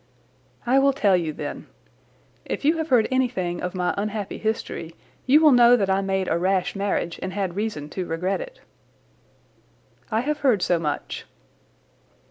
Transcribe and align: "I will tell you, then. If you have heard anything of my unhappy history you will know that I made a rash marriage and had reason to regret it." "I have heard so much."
"I 0.65 0.79
will 0.79 0.93
tell 0.93 1.15
you, 1.15 1.31
then. 1.31 1.67
If 2.43 2.65
you 2.65 2.77
have 2.77 2.89
heard 2.89 3.07
anything 3.11 3.61
of 3.61 3.75
my 3.75 3.93
unhappy 3.95 4.39
history 4.39 4.95
you 5.27 5.39
will 5.39 5.51
know 5.51 5.75
that 5.77 5.91
I 5.91 6.01
made 6.01 6.27
a 6.27 6.39
rash 6.39 6.75
marriage 6.75 7.19
and 7.21 7.33
had 7.33 7.55
reason 7.55 7.87
to 7.91 8.07
regret 8.07 8.41
it." 8.41 8.61
"I 10.09 10.21
have 10.21 10.39
heard 10.39 10.63
so 10.63 10.79
much." 10.79 11.27